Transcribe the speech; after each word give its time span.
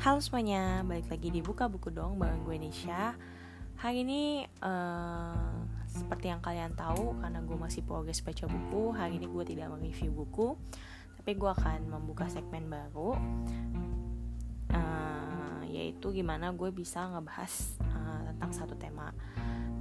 Halo 0.00 0.16
semuanya, 0.24 0.80
balik 0.80 1.12
lagi 1.12 1.28
di 1.28 1.44
Buka 1.44 1.68
Buku 1.68 1.92
Dong 1.92 2.16
bareng 2.16 2.40
gue 2.48 2.56
Nisha. 2.56 3.12
Hari 3.84 4.00
ini 4.00 4.48
uh, 4.64 5.60
seperti 5.92 6.32
yang 6.32 6.40
kalian 6.40 6.72
tahu 6.72 7.20
karena 7.20 7.44
gue 7.44 7.52
masih 7.60 7.84
progres 7.84 8.24
baca 8.24 8.48
buku 8.48 8.96
Hari 8.96 9.20
ini 9.20 9.28
gue 9.28 9.44
tidak 9.44 9.68
mereview 9.68 10.08
buku 10.08 10.56
Tapi 11.20 11.36
gue 11.36 11.50
akan 11.52 11.92
membuka 11.92 12.32
segmen 12.32 12.72
baru 12.72 13.12
uh, 14.72 15.60
Yaitu 15.68 16.16
gimana 16.16 16.48
gue 16.56 16.72
bisa 16.72 17.04
ngebahas 17.04 17.76
uh, 17.92 18.24
tentang 18.32 18.56
satu 18.56 18.80
tema. 18.80 19.12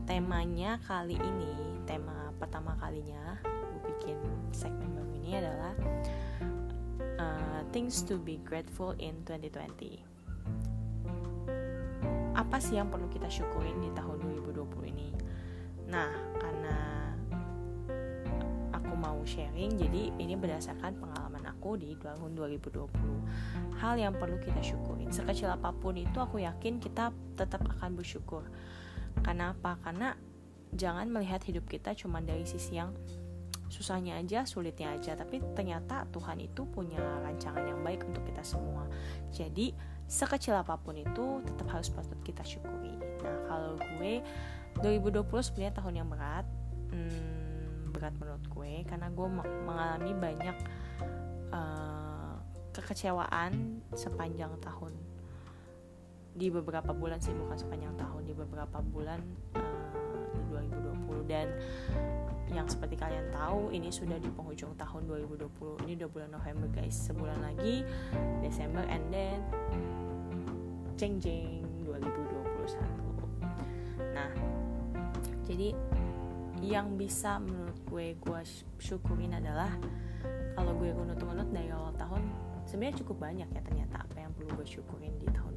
Temanya 0.04 0.84
kali 0.84 1.16
ini, 1.16 1.80
tema 1.88 2.36
pertama 2.36 2.76
kalinya 2.76 3.40
Gue 3.48 3.96
bikin 3.96 4.20
segmen 4.52 5.00
baru 5.00 5.16
ini 5.16 5.32
adalah 5.40 5.72
uh, 7.20 7.62
things 7.76 8.02
to 8.08 8.16
be 8.16 8.40
grateful 8.48 8.96
in 8.98 9.20
2020. 9.28 10.00
Apa 12.34 12.58
sih 12.64 12.80
yang 12.80 12.88
perlu 12.88 13.12
kita 13.12 13.28
syukurin 13.28 13.78
di 13.84 13.92
tahun 13.92 14.24
2020 14.48 14.96
ini? 14.96 15.12
Nah, 15.92 16.08
karena 16.40 16.78
aku 18.72 18.96
mau 18.96 19.20
sharing, 19.28 19.76
jadi 19.76 20.16
ini 20.16 20.40
berdasarkan 20.40 20.96
pengalaman 20.98 21.44
aku 21.52 21.76
di 21.76 22.00
tahun 22.00 22.40
2020. 22.40 22.88
Hal 23.84 24.00
yang 24.00 24.16
perlu 24.16 24.40
kita 24.40 24.64
syukurin, 24.64 25.12
sekecil 25.12 25.52
apa 25.52 25.76
pun 25.76 26.00
itu 26.00 26.16
aku 26.18 26.40
yakin 26.40 26.80
kita 26.80 27.12
tetap 27.36 27.60
akan 27.78 28.00
bersyukur. 28.00 28.48
Karena 29.20 29.52
apa? 29.52 29.76
Karena 29.84 30.16
jangan 30.72 31.12
melihat 31.12 31.44
hidup 31.44 31.68
kita 31.68 31.92
cuma 31.98 32.24
dari 32.24 32.48
sisi 32.48 32.80
yang 32.80 32.96
susahnya 33.70 34.18
aja, 34.18 34.44
sulitnya 34.50 34.98
aja, 34.98 35.14
tapi 35.14 35.40
ternyata 35.54 36.10
Tuhan 36.10 36.42
itu 36.42 36.66
punya 36.66 37.00
rancangan 37.22 37.62
yang 37.62 37.80
baik 37.86 38.04
untuk 38.04 38.26
kita 38.26 38.42
semua. 38.42 38.90
Jadi 39.30 39.72
sekecil 40.10 40.58
apa 40.58 40.74
pun 40.82 40.98
itu 40.98 41.46
tetap 41.46 41.70
harus 41.70 41.94
patut 41.94 42.18
kita 42.26 42.42
syukuri. 42.42 42.98
Nah 43.22 43.38
kalau 43.46 43.74
gue 43.78 44.26
2020 44.82 45.22
sebenarnya 45.46 45.74
tahun 45.78 45.94
yang 46.02 46.10
berat, 46.10 46.46
hmm, 46.90 47.94
berat 47.94 48.14
menurut 48.18 48.46
gue 48.50 48.74
karena 48.90 49.08
gue 49.14 49.28
mengalami 49.70 50.12
banyak 50.18 50.58
uh, 51.54 52.34
kekecewaan 52.74 53.86
sepanjang 53.94 54.54
tahun 54.66 54.94
di 56.40 56.48
beberapa 56.48 56.96
bulan 56.96 57.20
sih 57.20 57.36
bukan 57.36 57.58
sepanjang 57.60 57.94
tahun 58.00 58.24
di 58.24 58.34
beberapa 58.34 58.80
bulan 58.80 59.20
uh, 59.60 59.69
2020 60.60 61.32
dan 61.32 61.48
yang 62.50 62.66
seperti 62.66 62.98
kalian 62.98 63.30
tahu 63.30 63.70
ini 63.70 63.94
sudah 63.94 64.18
di 64.18 64.28
penghujung 64.34 64.74
tahun 64.74 65.06
2020 65.06 65.86
ini 65.86 65.94
udah 66.02 66.10
bulan 66.10 66.30
November 66.34 66.68
guys. 66.74 66.98
Sebulan 66.98 67.40
lagi 67.46 67.86
Desember 68.42 68.82
and 68.90 69.06
then 69.14 69.40
jeng 71.00 71.16
jeng 71.24 71.64
2021 71.88 72.76
nah 74.12 74.28
jadi 75.48 75.72
yang 76.60 77.00
bisa 77.00 77.40
menurut 77.40 77.80
gue 77.88 78.20
gue 78.20 78.42
syukurin 78.84 79.32
adalah 79.32 79.72
kalau 80.60 80.76
gue 80.76 80.92
runut-runut 80.92 81.48
dari 81.56 81.72
awal 81.72 81.96
tahun 81.96 82.20
sebenarnya 82.68 83.00
cukup 83.00 83.18
banyak 83.24 83.48
ya 83.48 83.62
ternyata 83.64 84.04
apa 84.04 84.18
yang 84.20 84.36
perlu 84.36 84.52
gue 84.60 84.68
syukurin 84.68 85.16
di 85.24 85.28
tahun 85.32 85.56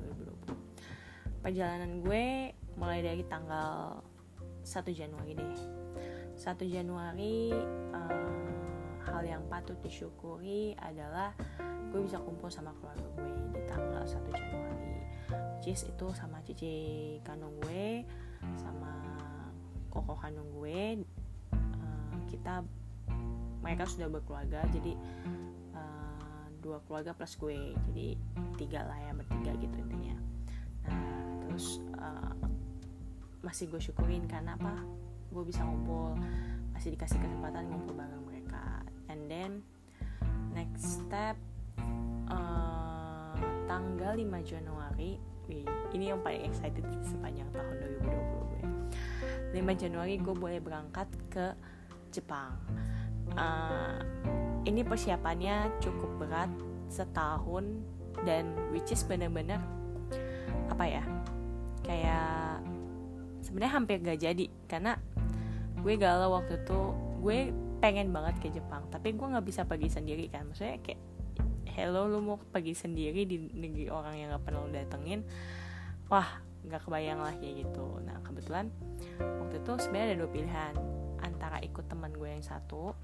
2020 0.55 1.43
perjalanan 1.43 1.91
gue 2.07 2.55
mulai 2.79 3.03
dari 3.03 3.27
tanggal 3.27 3.99
1 4.63 4.95
Januari 4.95 5.33
deh. 5.35 5.57
1 6.39 6.59
Januari 6.67 7.53
um, 7.93 8.47
hal 9.03 9.23
yang 9.27 9.43
patut 9.51 9.77
disyukuri 9.83 10.75
adalah 10.79 11.35
gue 11.93 12.01
bisa 12.01 12.17
kumpul 12.23 12.49
sama 12.49 12.73
keluarga 12.81 13.05
gue 13.21 13.31
di 13.53 13.63
tanggal 13.69 14.03
1 14.07 14.17
Januari. 14.33 14.97
Cis 15.63 15.87
itu 15.87 16.07
sama 16.17 16.43
cici 16.43 16.75
kandung 17.23 17.55
gue 17.63 18.03
sama 18.59 18.91
koko 19.93 20.19
kandung 20.19 20.49
gue. 20.59 21.05
Uh, 21.55 22.17
kita 22.27 22.65
mereka 23.63 23.87
sudah 23.87 24.11
berkeluarga 24.11 24.67
jadi 24.75 24.99
uh, 25.77 26.47
dua 26.59 26.83
keluarga 26.89 27.15
plus 27.15 27.39
gue. 27.39 27.77
Jadi 27.93 28.19
tiga 28.59 28.89
lah 28.89 28.99
ya 28.99 29.13
bertiga 29.15 29.53
gitu 29.61 29.77
intinya. 29.79 30.17
Nah 30.89 31.23
terus 31.47 31.79
uh, 32.01 32.32
masih 33.43 33.67
gue 33.69 33.83
syukurin 33.83 34.25
karena 34.31 34.55
apa 34.55 34.83
gue 35.33 35.43
bisa 35.43 35.67
ngumpul 35.67 36.15
masih 36.73 36.95
dikasih 36.95 37.19
kesempatan 37.19 37.69
ngumpul 37.69 37.95
bareng 37.95 38.25
mereka. 38.27 38.87
And 39.11 39.29
then 39.29 39.67
next 40.55 41.03
step 41.03 41.37
uh, 42.31 43.35
tanggal 43.67 44.15
5 44.17 44.25
Januari 44.47 45.19
wih, 45.51 45.67
ini 45.95 46.15
yang 46.15 46.23
paling 46.23 46.47
excited 46.47 46.87
sepanjang 47.03 47.51
tahun 47.51 47.75
2020 48.07 48.51
gue. 48.51 48.63
5 49.59 49.83
Januari 49.83 50.15
gue 50.17 50.35
boleh 50.35 50.61
berangkat 50.63 51.09
ke 51.29 51.47
Jepang. 52.15 52.57
Uh, 53.33 54.01
ini 54.69 54.85
persiapannya 54.85 55.73
cukup 55.81 56.11
berat 56.21 56.53
setahun 56.93 57.65
dan 58.29 58.53
which 58.71 58.93
is 58.93 59.01
bener-bener 59.03 59.59
apa 60.69 60.85
ya 60.85 61.05
kayak 61.83 62.52
sebenarnya 63.53 63.73
hampir 63.77 64.01
gak 64.01 64.17
jadi 64.17 64.49
karena 64.65 64.97
gue 65.85 65.95
galau 66.01 66.41
waktu 66.41 66.65
itu. 66.65 66.81
Gue 67.21 67.53
pengen 67.85 68.09
banget 68.17 68.41
ke 68.41 68.49
Jepang 68.49 68.89
tapi 68.89 69.13
gue 69.13 69.27
nggak 69.29 69.45
bisa 69.45 69.69
pergi 69.69 69.93
sendiri 69.93 70.33
kan. 70.33 70.49
Maksudnya 70.49 70.81
kayak 70.81 71.01
hello 71.77 72.09
lu 72.09 72.25
mau 72.25 72.41
pergi 72.41 72.73
sendiri 72.73 73.29
di 73.29 73.53
negeri 73.53 73.93
orang 73.93 74.17
yang 74.17 74.33
gak 74.33 74.49
pernah 74.49 74.65
lu 74.65 74.73
datengin? 74.73 75.21
Wah 76.09 76.41
nggak 76.65 76.81
kebayang 76.89 77.21
lah 77.21 77.37
kayak 77.37 77.69
gitu. 77.69 78.01
Nah 78.01 78.17
kebetulan 78.25 78.73
waktu 79.21 79.61
itu 79.61 79.73
sebenarnya 79.77 80.07
ada 80.09 80.17
dua 80.17 80.31
pilihan 80.33 80.75
antara 81.21 81.59
ikut 81.61 81.85
teman 81.93 82.11
gue 82.17 82.29
yang 82.33 82.45
satu 82.45 82.97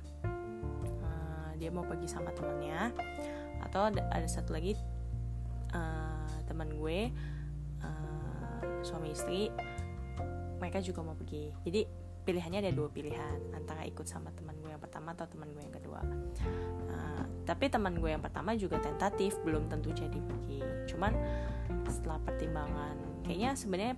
uh, 1.04 1.50
dia 1.60 1.68
mau 1.68 1.84
pergi 1.84 2.08
sama 2.08 2.32
temennya 2.34 2.94
atau 3.66 3.90
ada, 3.90 4.02
ada 4.14 4.28
satu 4.30 4.54
lagi 4.54 4.78
uh, 5.74 6.38
teman 6.46 6.70
gue 6.70 7.10
uh, 7.82 8.62
suami 8.86 9.10
istri 9.10 9.50
mereka 10.58 10.78
juga 10.82 11.00
mau 11.06 11.14
pergi. 11.14 11.50
Jadi 11.64 11.80
pilihannya 12.28 12.60
ada 12.68 12.72
dua 12.74 12.92
pilihan. 12.92 13.56
Antara 13.56 13.88
ikut 13.88 14.04
sama 14.04 14.28
teman 14.36 14.58
gue 14.60 14.68
yang 14.68 14.82
pertama 14.82 15.16
atau 15.16 15.24
teman 15.24 15.48
gue 15.54 15.62
yang 15.64 15.74
kedua. 15.74 16.00
Uh, 16.92 17.24
tapi 17.48 17.72
teman 17.72 17.96
gue 17.96 18.10
yang 18.12 18.20
pertama 18.20 18.52
juga 18.58 18.76
tentatif 18.82 19.38
belum 19.46 19.72
tentu 19.72 19.94
jadi 19.96 20.18
pergi. 20.20 20.60
Cuman 20.92 21.16
setelah 21.88 22.20
pertimbangan 22.20 23.24
kayaknya 23.24 23.56
sebenarnya 23.56 23.96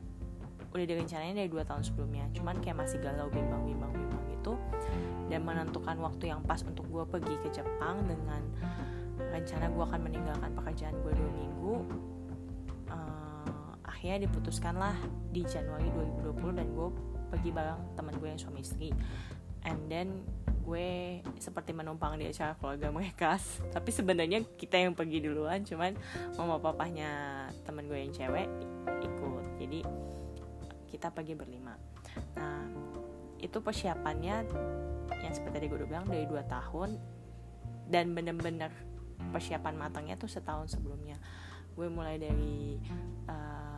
udah 0.70 0.86
direncanain 0.86 1.34
dari 1.34 1.50
dua 1.50 1.66
tahun 1.66 1.82
sebelumnya. 1.82 2.30
Cuman 2.30 2.62
kayak 2.62 2.86
masih 2.86 3.02
galau 3.02 3.26
bimbang 3.32 3.66
bimbang 3.66 3.90
bimbang 3.90 4.24
gitu. 4.38 4.54
Dan 5.26 5.42
menentukan 5.42 5.98
waktu 5.98 6.30
yang 6.30 6.46
pas 6.46 6.62
untuk 6.62 6.86
gue 6.86 7.04
pergi 7.06 7.34
ke 7.42 7.48
Jepang 7.50 8.06
dengan 8.06 8.42
rencana 9.20 9.68
gue 9.68 9.84
akan 9.84 10.00
meninggalkan 10.00 10.50
pekerjaan 10.56 10.96
gue 11.04 11.12
dua 11.12 11.30
minggu 11.36 11.74
akhirnya 14.00 14.24
diputuskanlah 14.24 14.96
di 15.28 15.44
Januari 15.44 15.84
2020 16.24 16.56
dan 16.56 16.66
gue 16.72 16.88
pergi 17.28 17.50
bareng 17.52 18.00
teman 18.00 18.16
gue 18.16 18.28
yang 18.32 18.40
suami 18.40 18.64
istri. 18.64 18.88
And 19.68 19.92
then 19.92 20.24
gue 20.64 21.20
seperti 21.36 21.76
menumpang 21.76 22.16
di 22.16 22.24
acara 22.24 22.56
keluarga 22.56 22.88
mereka. 22.88 23.36
Tapi 23.76 23.92
sebenarnya 23.92 24.40
kita 24.56 24.80
yang 24.80 24.96
pergi 24.96 25.20
duluan 25.20 25.68
cuman 25.68 26.00
mama 26.40 26.56
papahnya 26.56 27.12
teman 27.68 27.84
gue 27.92 28.00
yang 28.00 28.08
cewek 28.16 28.48
ikut. 29.04 29.44
Jadi 29.60 29.84
kita 30.88 31.12
pergi 31.12 31.36
berlima. 31.36 31.76
Nah 32.40 32.64
itu 33.36 33.60
persiapannya 33.60 34.48
yang 35.12 35.32
seperti 35.36 35.60
tadi 35.60 35.66
gue 35.68 35.76
udah 35.76 35.90
bilang 35.92 36.08
dari 36.08 36.24
dua 36.24 36.40
tahun. 36.48 36.96
Dan 37.84 38.16
bener-bener 38.16 38.72
persiapan 39.28 39.76
matangnya 39.76 40.16
tuh 40.16 40.32
setahun 40.32 40.72
sebelumnya. 40.72 41.20
Gue 41.76 41.92
mulai 41.92 42.16
dari 42.16 42.80
uh, 43.28 43.70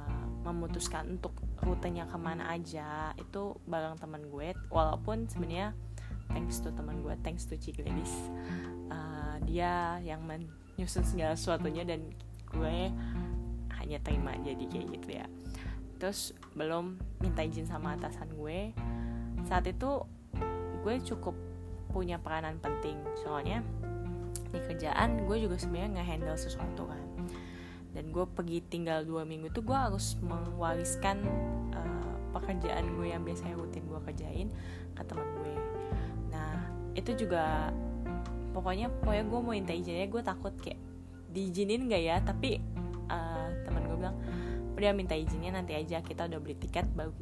memutuskan 0.42 1.18
untuk 1.18 1.34
rutenya 1.62 2.06
ke 2.10 2.18
mana 2.18 2.50
aja 2.50 3.14
itu 3.18 3.56
bareng 3.66 3.98
teman 3.98 4.26
gue. 4.28 4.54
Walaupun 4.68 5.30
sebenarnya 5.30 5.74
thanks 6.30 6.58
to 6.62 6.70
teman 6.74 7.02
gue 7.04 7.14
thanks 7.20 7.44
to 7.44 7.54
Cikledis 7.58 8.10
uh, 8.88 9.36
dia 9.44 10.00
yang 10.00 10.24
menyusun 10.24 11.04
segala 11.04 11.36
sesuatunya 11.36 11.84
dan 11.84 12.00
gue 12.52 12.76
hanya 13.80 13.98
terima 14.02 14.36
jadi 14.42 14.64
kayak 14.68 14.86
gitu 15.00 15.08
ya. 15.22 15.26
Terus 15.98 16.34
belum 16.58 16.98
minta 17.22 17.46
izin 17.46 17.66
sama 17.66 17.94
atasan 17.94 18.30
gue. 18.34 18.74
Saat 19.46 19.70
itu 19.70 20.02
gue 20.82 20.94
cukup 21.06 21.34
punya 21.94 22.18
peranan 22.18 22.58
penting. 22.58 22.98
Soalnya 23.22 23.62
di 24.52 24.60
kerjaan 24.60 25.24
gue 25.24 25.36
juga 25.40 25.56
sebenarnya 25.56 26.00
nggak 26.00 26.08
handle 26.08 26.36
sesuatu 26.36 26.84
kan 26.84 27.11
dan 27.92 28.08
gue 28.08 28.24
pergi 28.24 28.64
tinggal 28.64 29.04
dua 29.04 29.28
minggu 29.28 29.52
itu 29.52 29.60
gue 29.60 29.76
harus 29.76 30.16
mewariskan 30.24 31.20
uh, 31.76 32.16
pekerjaan 32.32 32.96
gue 32.96 33.12
yang 33.12 33.22
biasanya 33.22 33.54
rutin 33.56 33.84
gue 33.84 34.00
kerjain 34.08 34.48
ke 34.96 35.02
teman 35.04 35.28
gue. 35.40 35.54
Nah 36.32 36.72
itu 36.96 37.12
juga 37.16 37.72
pokoknya 38.56 38.88
pokoknya 39.04 39.24
gue 39.28 39.40
mau 39.40 39.52
minta 39.52 39.72
izinnya 39.76 40.08
gue 40.08 40.22
takut 40.24 40.52
kayak 40.56 40.80
diizinin 41.32 41.88
gak 41.88 42.02
ya? 42.02 42.16
Tapi 42.24 42.60
uh, 43.12 43.48
teman 43.68 43.84
bilang 44.02 44.16
udah 44.72 44.92
minta 44.96 45.14
izinnya 45.14 45.54
nanti 45.54 45.76
aja 45.76 46.00
kita 46.00 46.26
udah 46.26 46.40
beli 46.40 46.56
tiket 46.56 46.88
baru 46.96 47.12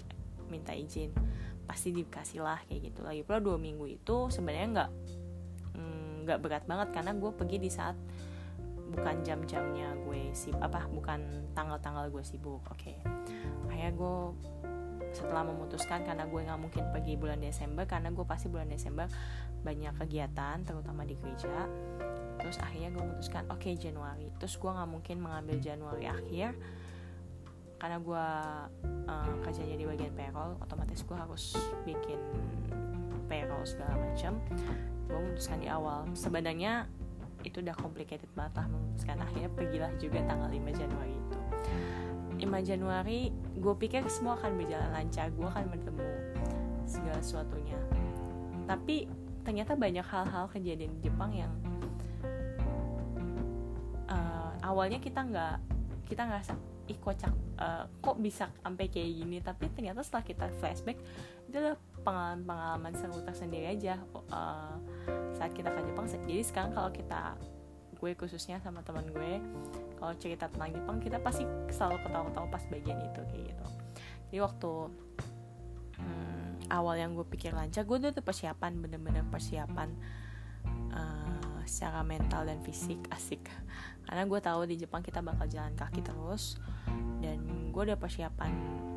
minta 0.49 0.71
izin. 0.73 1.11
Pasti 1.67 1.91
dikasih 1.91 2.41
lah 2.41 2.63
kayak 2.71 2.95
gitu. 2.95 3.03
Lagi 3.03 3.27
pula 3.27 3.43
dua 3.43 3.59
minggu 3.59 3.85
itu 3.91 4.31
sebenarnya 4.31 4.67
nggak 4.71 4.91
mm, 5.77 6.11
nggak 6.25 6.39
mm, 6.39 6.45
berat 6.47 6.65
banget 6.71 6.89
karena 6.95 7.13
gue 7.19 7.31
pergi 7.35 7.59
di 7.59 7.71
saat 7.71 7.99
bukan 8.91 9.23
jam-jamnya 9.23 9.95
gue 10.07 10.35
sibuk 10.35 10.61
apa 10.61 10.87
bukan 10.91 11.51
tanggal-tanggal 11.55 12.11
gue 12.11 12.23
sibuk 12.27 12.63
oke. 12.67 12.79
Okay. 12.79 12.99
akhirnya 13.71 13.93
gue 13.95 14.17
setelah 15.11 15.43
memutuskan 15.43 16.07
karena 16.07 16.27
gue 16.27 16.41
nggak 16.47 16.61
mungkin 16.61 16.85
pergi 16.95 17.19
bulan 17.19 17.43
Desember 17.43 17.83
karena 17.87 18.15
gue 18.15 18.23
pasti 18.23 18.47
bulan 18.47 18.71
Desember 18.71 19.11
banyak 19.67 19.95
kegiatan 19.99 20.63
terutama 20.63 21.03
di 21.03 21.19
gereja. 21.19 21.67
Terus 22.41 22.57
akhirnya 22.63 22.91
gue 22.95 23.03
memutuskan 23.05 23.45
oke 23.51 23.61
okay, 23.61 23.75
Januari. 23.75 24.31
Terus 24.39 24.55
gue 24.57 24.71
nggak 24.71 24.91
mungkin 24.91 25.17
mengambil 25.21 25.57
Januari 25.59 26.07
akhir 26.07 26.55
karena 27.81 27.97
gue 27.97 28.27
uh, 29.09 29.35
kerjanya 29.41 29.77
di 29.81 29.85
bagian 29.89 30.13
payroll 30.13 30.53
otomatis 30.61 31.01
gue 31.01 31.17
harus 31.17 31.57
bikin 31.89 32.21
payroll 33.25 33.65
segala 33.65 33.97
macam 33.97 34.37
gue 35.09 35.19
memutuskan 35.19 35.59
di 35.59 35.69
awal. 35.69 36.07
Sebenarnya 36.15 36.87
itu 37.45 37.63
udah 37.65 37.77
complicated 37.77 38.29
banget 38.37 38.65
lah. 38.65 38.67
Memutuskan 38.69 39.19
akhirnya 39.21 39.51
pergilah 39.53 39.93
juga 39.97 40.19
tanggal 40.25 40.49
5 40.51 40.81
Januari 40.81 41.15
itu. 41.15 41.39
5 42.41 42.69
Januari 42.69 43.21
gue 43.35 43.75
pikir 43.77 44.03
semua 44.09 44.41
akan 44.41 44.57
berjalan 44.57 44.91
lancar 44.97 45.29
gue 45.29 45.49
akan 45.49 45.65
bertemu 45.69 46.07
segala 46.89 47.21
sesuatunya. 47.21 47.79
Tapi 48.65 49.09
ternyata 49.45 49.77
banyak 49.77 50.05
hal-hal 50.05 50.45
kejadian 50.53 50.91
di 51.01 51.01
Jepang 51.09 51.33
yang 51.33 51.53
uh, 54.09 54.53
awalnya 54.65 55.01
kita 55.01 55.21
nggak 55.25 55.57
kita 56.11 56.27
ngerasa 56.27 56.53
ih 56.91 56.99
kocak 56.99 57.31
uh, 57.63 57.87
kok 58.03 58.17
bisa 58.19 58.51
sampai 58.65 58.91
kayak 58.91 59.11
gini? 59.23 59.39
Tapi 59.39 59.71
ternyata 59.71 60.03
setelah 60.03 60.25
kita 60.27 60.47
flashback 60.59 60.99
itu 61.47 61.57
adalah 61.57 61.79
pengalaman-pengalaman 62.01 62.93
seru 62.97 63.21
tersendiri 63.23 63.77
aja 63.77 64.01
uh, 64.33 64.77
saat 65.37 65.53
kita 65.53 65.73
ke 65.73 65.81
Jepang. 65.85 66.07
Jadi 66.09 66.43
sekarang 66.45 66.73
kalau 66.73 66.91
kita 66.93 67.37
gue 68.01 68.17
khususnya 68.17 68.57
sama 68.65 68.81
teman 68.81 69.05
gue 69.13 69.37
kalau 70.01 70.17
cerita 70.17 70.49
tentang 70.49 70.73
Jepang 70.73 70.97
kita 71.05 71.21
pasti 71.21 71.45
selalu 71.69 72.01
ketawa-ketawa 72.09 72.49
pas 72.49 72.65
bagian 72.73 72.97
itu 73.05 73.21
kayak 73.29 73.45
gitu. 73.53 73.67
Jadi 74.33 74.39
waktu 74.41 74.73
hmm, 76.01 76.73
awal 76.73 76.97
yang 76.97 77.13
gue 77.13 77.27
pikir 77.29 77.53
lancar 77.53 77.85
gue 77.85 77.99
tuh 78.01 78.25
persiapan 78.25 78.81
bener-bener 78.81 79.21
persiapan 79.29 79.93
uh, 80.97 81.61
secara 81.69 82.01
mental 82.01 82.49
dan 82.49 82.65
fisik 82.65 83.05
asik. 83.13 83.45
Karena 84.09 84.25
gue 84.25 84.41
tahu 84.41 84.65
di 84.65 84.81
Jepang 84.81 85.05
kita 85.05 85.21
bakal 85.21 85.45
jalan 85.53 85.77
kaki 85.77 86.01
terus 86.01 86.57
dan 87.21 87.69
gue 87.69 87.83
udah 87.85 88.01
persiapan 88.01 88.53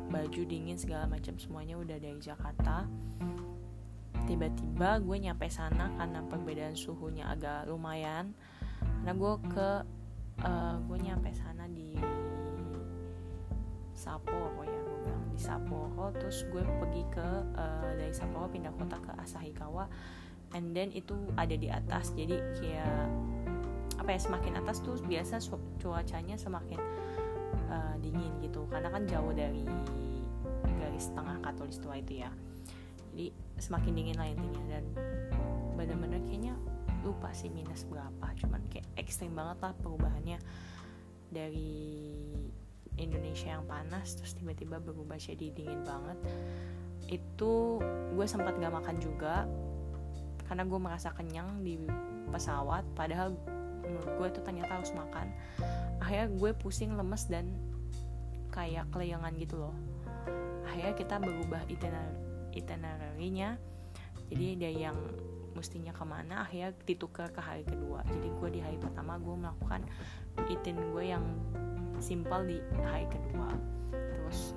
baju 0.08 0.42
dingin 0.44 0.76
segala 0.76 1.08
macam 1.08 1.36
semuanya 1.36 1.76
udah 1.80 1.96
dari 2.00 2.20
Jakarta. 2.20 2.88
Tiba-tiba 4.24 5.04
gue 5.04 5.16
nyampe 5.20 5.46
sana 5.52 5.92
karena 6.00 6.24
perbedaan 6.24 6.76
suhunya 6.76 7.28
agak 7.28 7.68
lumayan. 7.68 8.32
Karena 8.80 9.12
gue 9.12 9.34
ke 9.52 9.68
uh, 10.44 10.76
gue 10.88 10.98
nyampe 11.00 11.30
sana 11.36 11.68
di 11.68 11.96
Sapporo 13.94 14.64
ya 14.66 14.80
gue 14.80 14.96
bilang 15.04 15.24
di 15.28 15.38
Sapporo. 15.40 16.08
Terus 16.16 16.48
gue 16.48 16.62
pergi 16.64 17.04
ke 17.12 17.28
uh, 17.56 17.92
dari 17.96 18.12
Sapporo 18.16 18.48
pindah 18.48 18.72
kota 18.74 18.96
ke 19.00 19.12
Asahikawa. 19.20 19.86
And 20.56 20.72
then 20.72 20.94
itu 20.94 21.18
ada 21.36 21.52
di 21.58 21.68
atas 21.68 22.14
jadi 22.14 22.38
kayak 22.56 23.10
apa 23.98 24.10
ya 24.14 24.20
semakin 24.20 24.60
atas 24.60 24.82
tuh 24.82 24.98
biasa 25.06 25.40
cuacanya 25.80 26.36
semakin 26.36 26.76
uh, 27.70 27.94
dingin 28.00 28.32
gitu. 28.42 28.66
Karena 28.68 28.88
kan 28.90 29.06
jauh 29.06 29.32
dari 29.32 29.64
garis 30.80 31.10
tengah 31.14 31.40
katulistiwa 31.42 31.94
itu 31.98 32.22
ya. 32.22 32.30
Jadi 33.14 33.30
semakin 33.58 33.92
dingin 33.94 34.16
lah 34.18 34.28
intinya. 34.28 34.62
Dan 34.68 34.84
bener-bener 35.78 36.20
kayaknya 36.26 36.54
lupa 37.04 37.30
sih 37.36 37.52
minus 37.52 37.84
berapa. 37.86 38.26
Cuman 38.40 38.64
kayak 38.72 38.88
ekstrim 38.96 39.36
banget 39.36 39.60
lah 39.60 39.72
perubahannya 39.78 40.38
dari 41.28 41.74
Indonesia 42.94 43.58
yang 43.58 43.66
panas 43.66 44.14
terus 44.14 44.38
tiba-tiba 44.38 44.78
berubah 44.78 45.18
jadi 45.18 45.50
dingin 45.50 45.82
banget. 45.82 46.18
Itu 47.10 47.82
gue 48.14 48.26
sempat 48.26 48.56
gak 48.56 48.72
makan 48.72 48.96
juga 49.02 49.44
karena 50.46 50.62
gue 50.64 50.80
merasa 50.80 51.10
kenyang 51.12 51.60
di 51.60 51.78
pesawat. 52.30 52.86
Padahal 52.94 53.34
menurut 53.84 54.10
gue 54.16 54.26
itu 54.32 54.40
ternyata 54.40 54.80
harus 54.80 54.92
makan 54.96 55.28
akhirnya 56.04 56.28
gue 56.36 56.50
pusing 56.60 56.92
lemes 57.00 57.24
dan 57.32 57.48
kayak 58.52 58.84
kelayangan 58.92 59.32
gitu 59.40 59.56
loh. 59.56 59.74
Akhirnya 60.68 60.92
kita 60.92 61.16
berubah 61.16 61.64
itinerary-nya. 62.52 63.56
Jadi 64.28 64.46
dia 64.60 64.72
yang 64.88 64.96
mestinya 65.56 65.96
ke 65.96 66.04
mana 66.04 66.44
akhirnya 66.44 66.76
ditukar 66.84 67.32
ke 67.32 67.40
hari 67.40 67.64
kedua. 67.64 68.04
Jadi 68.04 68.28
gue 68.36 68.48
di 68.52 68.60
hari 68.60 68.76
pertama 68.76 69.16
gue 69.16 69.32
melakukan 69.32 69.80
itin 70.52 70.76
gue 70.92 71.04
yang 71.08 71.24
simpel 72.04 72.44
di 72.44 72.60
hari 72.84 73.08
kedua. 73.08 73.48
Terus 73.88 74.52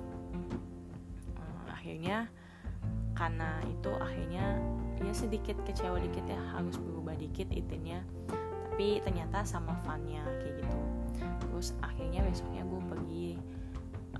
uh, 1.40 1.64
akhirnya 1.72 2.28
karena 3.16 3.58
itu 3.66 3.90
akhirnya 3.98 4.46
ya 5.00 5.14
sedikit 5.16 5.56
kecewa 5.64 5.96
dikit 5.96 6.28
ya 6.28 6.38
harus 6.54 6.76
berubah 6.76 7.16
dikit 7.16 7.48
itinnya. 7.50 8.04
Tapi 8.68 9.00
ternyata 9.02 9.42
sama 9.42 9.74
funnya 9.82 10.22
kayak 10.38 10.62
gitu 10.62 10.97
terus 11.42 11.74
akhirnya 11.82 12.22
besoknya 12.24 12.62
gue 12.62 12.82
pergi 12.86 13.28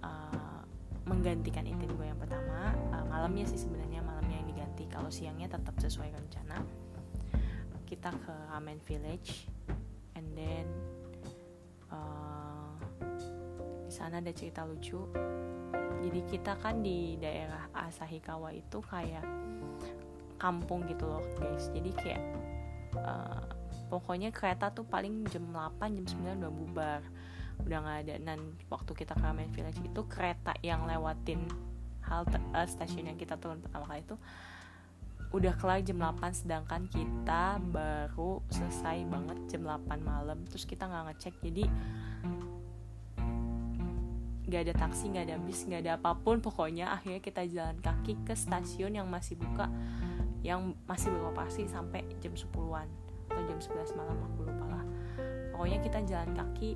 uh, 0.03 0.63
menggantikan 1.09 1.65
intin 1.65 1.91
gue 1.95 2.07
yang 2.07 2.21
pertama. 2.21 2.75
Uh, 2.93 3.05
malamnya 3.09 3.49
sih 3.49 3.59
sebenarnya 3.59 4.05
malamnya 4.05 4.37
yang 4.43 4.49
diganti 4.51 4.85
kalau 4.91 5.09
siangnya 5.09 5.49
tetap 5.49 5.75
sesuai 5.81 6.13
rencana. 6.13 6.63
Kita 7.89 8.13
ke 8.13 8.35
Ramen 8.53 8.79
Village 8.85 9.49
and 10.13 10.29
then 10.37 10.67
uh, 11.89 12.77
di 13.89 13.93
sana 13.93 14.21
ada 14.21 14.33
cerita 14.37 14.69
lucu. 14.69 15.01
Jadi 15.99 16.21
kita 16.31 16.55
kan 16.61 16.85
di 16.85 17.19
daerah 17.19 17.73
Asahikawa 17.75 18.55
itu 18.55 18.79
kayak 18.85 19.25
kampung 20.39 20.87
gitu 20.87 21.09
loh 21.09 21.25
guys. 21.41 21.73
Jadi 21.75 21.91
kayak 21.97 22.23
uh, 23.03 23.58
pokoknya 23.89 24.31
kereta 24.31 24.71
tuh 24.71 24.85
paling 24.85 25.25
jam 25.33 25.49
8 25.51 25.97
jam 25.97 26.07
9 26.39 26.45
udah 26.45 26.53
bubar. 26.53 27.03
Udah 27.65 27.79
nggak 27.83 27.99
ada. 28.07 28.15
Dan 28.23 28.39
waktu 28.69 28.93
kita 28.95 29.17
ke 29.17 29.25
Ramen 29.25 29.51
Village 29.51 29.81
itu 29.83 30.01
kereta 30.07 30.55
yang 30.63 30.87
lewatin 30.87 31.49
halte 32.09 32.41
uh, 32.57 32.65
stasiun 32.65 33.13
yang 33.13 33.19
kita 33.21 33.37
turun 33.37 33.61
pertama 33.61 33.85
kali 33.85 34.01
itu 34.01 34.17
udah 35.29 35.53
kelar 35.61 35.85
jam 35.85 36.01
8 36.01 36.25
sedangkan 36.33 36.89
kita 36.89 37.61
baru 37.61 38.41
selesai 38.49 39.05
banget 39.05 39.39
jam 39.51 39.67
8 39.67 40.01
malam. 40.01 40.39
Terus 40.49 40.65
kita 40.65 40.89
nggak 40.89 41.05
ngecek. 41.13 41.35
Jadi 41.45 41.65
nggak 44.49 44.63
ada 44.65 44.75
taksi 44.81 45.13
nggak 45.13 45.25
ada 45.29 45.37
bis 45.45 45.69
nggak 45.69 45.83
ada 45.85 45.93
apa 46.01 46.17
pun. 46.17 46.41
Pokoknya 46.41 46.97
akhirnya 46.97 47.21
kita 47.21 47.45
jalan 47.45 47.77
kaki 47.81 48.17
ke 48.25 48.33
stasiun 48.33 48.97
yang 48.97 49.09
masih 49.09 49.37
buka 49.37 49.69
yang 50.47 50.73
masih 50.87 51.11
beroperasi 51.13 51.67
sampai 51.67 52.07
jam 52.23 52.33
10-an 52.33 53.08
atau 53.39 53.47
jam 53.47 53.59
11 53.63 53.95
malam 53.95 54.19
aku 54.19 54.51
lupa 54.51 54.67
lah. 54.67 54.85
Pokoknya 55.55 55.79
kita 55.79 55.99
jalan 56.11 56.31
kaki 56.35 56.75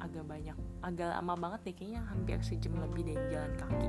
agak 0.00 0.24
banyak 0.24 0.56
agak 0.80 1.12
lama 1.12 1.36
banget 1.36 1.60
deh 1.68 1.74
kayaknya 1.76 2.00
hampir 2.08 2.40
sejam 2.40 2.72
lebih 2.80 3.12
deh 3.12 3.16
jalan 3.28 3.52
kaki. 3.60 3.88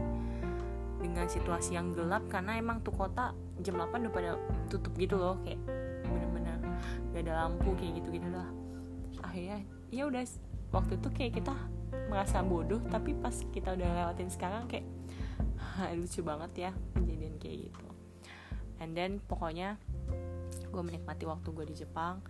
Dengan 1.00 1.26
situasi 1.32 1.80
yang 1.80 1.96
gelap 1.96 2.28
karena 2.28 2.60
emang 2.60 2.84
tuh 2.84 2.92
kota 2.92 3.32
jam 3.64 3.80
8 3.80 4.06
udah 4.06 4.14
pada 4.14 4.32
tutup 4.68 4.92
gitu 5.00 5.16
loh 5.16 5.40
kayak 5.48 5.58
bener-bener 6.04 6.60
gak 7.16 7.24
ada 7.24 7.48
lampu 7.48 7.72
kayak 7.80 8.04
gitu 8.04 8.20
gitu 8.20 8.28
lah. 8.28 8.50
Akhirnya 9.24 9.64
ya 9.88 10.04
udah 10.12 10.24
waktu 10.76 11.00
itu 11.00 11.10
kayak 11.16 11.34
kita 11.40 11.56
merasa 12.12 12.44
bodoh 12.44 12.84
tapi 12.92 13.16
pas 13.16 13.34
kita 13.56 13.80
udah 13.80 13.88
lewatin 13.88 14.28
sekarang 14.28 14.68
kayak 14.68 14.84
lucu 15.96 16.20
banget 16.22 16.52
ya 16.68 16.72
kejadian 17.00 17.40
kayak 17.40 17.72
gitu. 17.72 17.88
And 18.82 18.98
then 18.98 19.24
pokoknya 19.26 19.80
gue 20.72 20.82
menikmati 20.82 21.28
waktu 21.28 21.52
gue 21.52 21.66
di 21.68 21.76
Jepang 21.76 22.24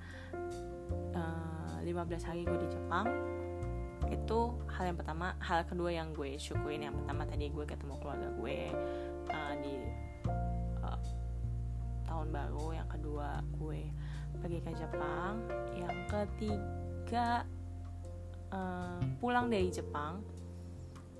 uh, 1.13 1.77
eh, 1.79 1.93
15 1.93 2.27
hari 2.27 2.41
gue 2.43 2.57
di 2.57 2.69
Jepang 2.73 3.05
itu 4.09 4.39
hal 4.73 4.91
yang 4.91 4.97
pertama. 4.97 5.37
Hal 5.37 5.61
kedua 5.69 5.93
yang 5.93 6.11
gue 6.11 6.35
syukurin 6.41 6.89
yang 6.89 6.95
pertama 6.97 7.23
tadi 7.29 7.53
gue 7.53 7.65
ketemu 7.69 7.95
keluarga 8.01 8.27
gue 8.33 8.59
uh, 9.29 9.53
di 9.61 9.75
uh, 10.81 10.99
tahun 12.09 12.27
baru. 12.33 12.81
Yang 12.81 12.89
kedua 12.97 13.29
gue 13.61 13.81
pergi 14.41 14.59
ke 14.65 14.71
Jepang. 14.73 15.33
Yang 15.77 15.97
ketiga 16.09 17.45
uh, 18.49 18.99
pulang 19.21 19.53
dari 19.53 19.69
Jepang 19.69 20.25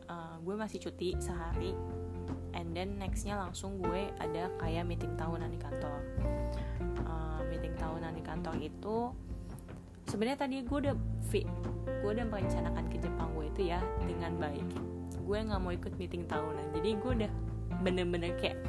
uh, 0.10 0.36
gue 0.42 0.56
masih 0.58 0.82
cuti 0.82 1.16
sehari 1.22 1.78
and 2.56 2.72
then 2.76 3.00
nextnya 3.00 3.36
langsung 3.36 3.80
gue 3.80 4.12
ada 4.20 4.52
kayak 4.60 4.88
meeting 4.88 5.14
tahunan 5.20 5.50
di 5.52 5.60
kantor. 5.60 6.00
Uh, 7.04 7.40
meeting 7.52 7.76
tahunan 7.76 8.16
di 8.16 8.24
kantor 8.24 8.56
itu 8.60 9.12
sebenarnya 10.08 10.48
tadi 10.48 10.56
gue 10.64 10.78
udah 10.88 10.96
fit 11.32 11.48
gue 12.02 12.10
udah 12.12 12.26
merencanakan 12.28 12.86
ke 12.90 12.98
Jepang 13.00 13.32
gue 13.38 13.46
itu 13.52 13.62
ya 13.72 13.80
dengan 14.04 14.36
baik. 14.40 14.68
Gue 15.24 15.38
nggak 15.40 15.60
mau 15.62 15.72
ikut 15.72 15.94
meeting 15.96 16.26
tahunan. 16.28 16.76
Jadi 16.76 16.90
gue 16.98 17.12
udah 17.24 17.32
bener-bener 17.82 18.36
kayak 18.38 18.60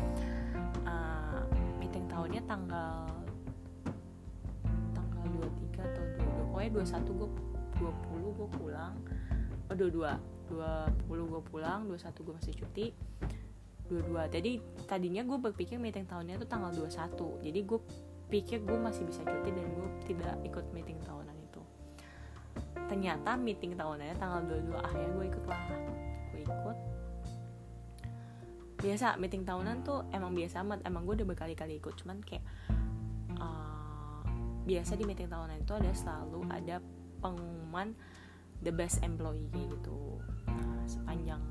uh, 0.86 1.42
meeting 1.78 2.06
tahunnya 2.06 2.42
tanggal 2.48 3.06
tanggal 4.94 5.22
23 5.36 5.78
atau 5.78 6.04
22 6.22 6.50
pokoknya 6.52 6.70
21 6.74 7.18
gue 7.18 7.30
20 7.82 8.38
gue 8.38 8.48
pulang. 8.56 8.94
Oh 9.70 9.74
22 9.74 10.32
20 10.52 11.32
gue 11.32 11.42
pulang 11.48 11.88
21 11.88 12.24
gue 12.26 12.34
masih 12.36 12.54
cuti 12.60 12.86
22 13.92 14.32
jadi 14.32 14.52
tadinya 14.88 15.22
gue 15.28 15.38
berpikir 15.38 15.76
meeting 15.76 16.08
tahunnya 16.08 16.40
itu 16.40 16.46
tanggal 16.48 16.72
21 16.72 17.44
jadi 17.44 17.60
gue 17.60 17.80
pikir 18.32 18.64
gue 18.64 18.78
masih 18.80 19.04
bisa 19.04 19.20
cuti 19.20 19.52
dan 19.52 19.68
gue 19.76 19.88
tidak 20.08 20.40
ikut 20.40 20.64
meeting 20.72 20.96
tahunan 21.04 21.36
itu. 21.36 21.60
Ternyata 22.88 23.36
meeting 23.36 23.76
tahunannya 23.76 24.16
tanggal 24.16 24.40
22 24.48 24.72
akhirnya 24.80 25.10
gue 25.12 25.24
ikut 25.28 25.44
lah 25.44 25.60
gue 26.32 26.40
ikut. 26.40 26.76
Biasa 28.80 29.20
meeting 29.20 29.44
tahunan 29.44 29.84
tuh 29.84 30.08
emang 30.16 30.32
biasa 30.32 30.64
amat. 30.64 30.80
Emang 30.88 31.04
gue 31.04 31.20
udah 31.20 31.28
berkali-kali 31.28 31.76
ikut. 31.76 31.92
Cuman 32.00 32.24
kayak 32.24 32.42
uh, 33.36 34.24
biasa 34.64 34.96
di 34.96 35.04
meeting 35.04 35.28
tahunan 35.28 35.60
itu 35.60 35.72
ada 35.76 35.92
selalu 35.92 36.40
ada 36.48 36.80
pengumuman 37.20 37.92
the 38.64 38.72
best 38.72 39.04
employee 39.04 39.52
gitu. 39.52 40.24
Nah, 40.48 40.88
sepanjang 40.88 41.44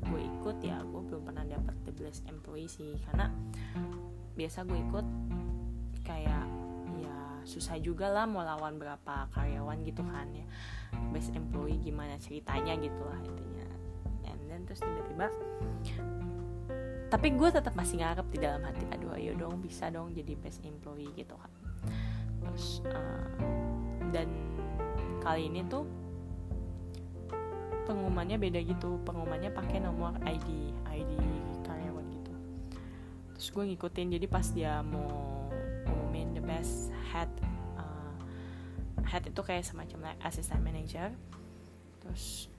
gue 0.00 0.20
ikut 0.24 0.56
ya 0.64 0.80
gue 0.80 1.02
belum 1.04 1.22
pernah 1.28 1.44
dapat 1.44 1.59
best 2.10 2.26
employee 2.26 2.66
sih. 2.66 2.98
Karena 3.06 3.30
biasa 4.34 4.66
gue 4.66 4.78
ikut 4.82 5.06
kayak 6.02 6.44
ya 6.98 7.16
susah 7.46 7.78
juga 7.78 8.10
lah 8.10 8.26
mau 8.26 8.42
lawan 8.42 8.82
berapa 8.82 9.30
karyawan 9.30 9.86
gitu 9.86 10.02
kan 10.02 10.26
ya. 10.34 10.42
Best 11.14 11.30
employee 11.38 11.78
gimana 11.78 12.18
ceritanya 12.18 12.74
gitu 12.74 12.98
lah 13.06 13.22
intinya. 13.22 13.66
And 14.26 14.42
then 14.50 14.66
terus 14.66 14.82
tiba-tiba 14.82 15.30
tapi 17.10 17.34
gue 17.34 17.50
tetap 17.50 17.74
masih 17.74 17.98
ngarep 17.98 18.26
di 18.30 18.38
dalam 18.38 18.62
hati 18.62 18.86
aduh 18.86 19.18
ayo 19.18 19.34
dong 19.34 19.58
bisa 19.58 19.90
dong 19.90 20.14
jadi 20.14 20.38
best 20.38 20.62
employee 20.62 21.10
gitu 21.18 21.34
kan. 21.34 21.50
Terus 22.42 22.86
uh, 22.86 23.26
dan 24.14 24.30
kali 25.18 25.50
ini 25.50 25.66
tuh 25.66 25.82
pengumumannya 27.90 28.38
beda 28.38 28.62
gitu. 28.62 29.02
Pengumumannya 29.02 29.50
pakai 29.50 29.82
nomor 29.82 30.14
ID 30.22 30.70
ID 30.86 31.12
terus 33.40 33.56
gue 33.56 33.64
ngikutin. 33.72 34.20
Jadi 34.20 34.26
pas 34.28 34.44
dia 34.52 34.84
mau 34.84 35.08
umumin 35.88 36.36
the 36.36 36.44
best 36.44 36.92
head 37.08 37.32
uh, 37.80 38.12
head 39.08 39.24
itu 39.24 39.40
kayak 39.40 39.64
semacam 39.64 40.12
like 40.12 40.20
assistant 40.20 40.60
manager. 40.60 41.08
Terus 42.04 42.52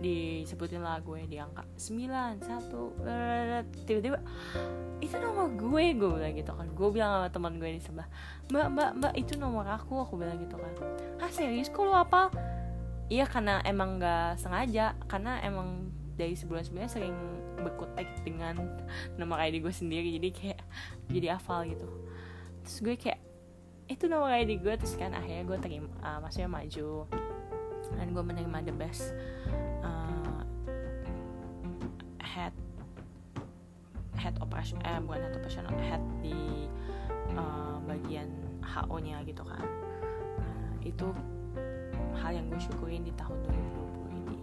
disebutin 0.00 0.80
lah 0.80 1.04
gue 1.04 1.28
di 1.28 1.36
angka 1.36 1.66
9 1.76 2.40
satu 2.40 2.94
tiba-tiba 3.84 4.22
itu 5.02 5.12
nomor 5.20 5.52
gue 5.52 5.84
gue 5.92 6.08
bilang 6.08 6.32
gitu 6.32 6.52
kan. 6.56 6.68
Gue 6.72 6.88
bilang 6.88 7.10
sama 7.20 7.28
teman 7.28 7.60
gue 7.60 7.68
di 7.76 7.82
sebelah 7.84 8.08
mbak 8.48 8.66
mbak 8.72 8.90
mbak 8.96 9.12
itu 9.20 9.36
nomor 9.36 9.68
aku 9.68 10.00
aku 10.00 10.16
bilang 10.16 10.40
gitu 10.40 10.56
kan. 10.56 10.72
Ah 11.20 11.28
serius? 11.28 11.68
Kok 11.68 11.84
lu 11.84 11.92
apa 11.92 12.32
iya 13.12 13.28
karena 13.28 13.60
emang 13.68 14.00
gak 14.00 14.40
sengaja 14.40 14.96
karena 15.04 15.36
emang 15.44 15.92
dari 16.16 16.32
sebulan-sebelumnya 16.32 16.88
sering 16.88 17.16
berkutek 17.60 18.08
dengan 18.24 18.58
nomor 19.20 19.38
ID 19.40 19.60
gue 19.60 19.74
sendiri. 19.74 20.16
Jadi 20.16 20.28
kayak 20.32 20.60
jadi 21.12 21.36
hafal 21.36 21.68
gitu. 21.68 21.86
Terus 22.64 22.76
gue 22.80 22.94
kayak 22.96 23.20
itu 23.90 24.04
nomor 24.06 24.32
ID 24.32 24.60
gue. 24.60 24.74
Terus 24.80 24.94
kan 24.96 25.12
akhirnya 25.12 25.44
gue 25.44 25.58
terima 25.60 25.88
uh, 26.02 26.18
maksudnya 26.24 26.50
maju. 26.50 27.06
Dan 27.96 28.06
gue 28.14 28.24
menerima 28.24 28.58
the 28.70 28.74
best 28.74 29.12
uh, 29.82 30.42
head 32.20 32.54
head 34.20 34.36
operation 34.44 34.76
eh 34.84 35.00
bukan 35.00 35.24
head 35.24 35.34
operation 35.34 35.64
head 35.80 36.02
di 36.20 36.68
uh, 37.34 37.80
bagian 37.88 38.28
HO 38.60 38.96
nya 39.02 39.24
gitu 39.26 39.42
kan. 39.42 39.64
Nah, 40.38 40.72
itu 40.84 41.08
hal 42.20 42.36
yang 42.36 42.46
gue 42.52 42.60
syukurin 42.60 43.02
di 43.02 43.12
tahun 43.16 43.36
2020 43.48 44.20
ini. 44.22 44.38